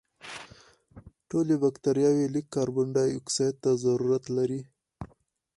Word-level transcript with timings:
ټولې 1.29 1.55
بکټریاوې 1.63 2.25
لږ 2.35 2.45
کاربن 2.55 2.87
دای 2.95 3.09
اکسایډ 3.19 3.55
ته 3.63 3.69
ضرورت 3.85 4.23
لري. 4.37 4.61